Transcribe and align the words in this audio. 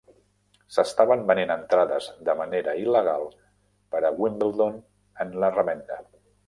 S'estaven 0.77 1.21
venent 1.31 1.53
entrades 1.55 2.07
de 2.31 2.35
manera 2.41 2.75
il·legal 2.87 3.29
per 3.95 4.05
a 4.09 4.15
Wimbledon 4.23 4.85
en 5.27 5.39
la 5.45 5.55
revenda. 5.63 6.05